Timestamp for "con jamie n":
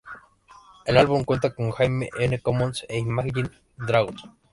1.53-2.39